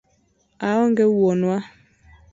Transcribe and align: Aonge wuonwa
Aonge 0.67 1.03
wuonwa 1.15 1.57